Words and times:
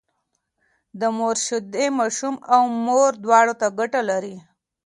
د 0.99 1.01
مور 1.17 1.35
شيدې 1.45 1.85
ماشوم 1.99 2.35
او 2.55 2.63
مور 2.85 3.11
دواړو 3.23 3.53
ته 3.61 3.67
ګټه 3.79 4.01
لري 4.09 4.35